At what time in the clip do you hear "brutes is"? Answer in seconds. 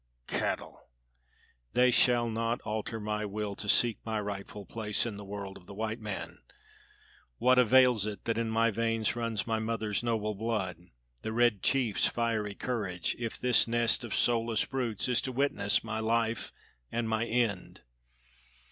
14.65-15.21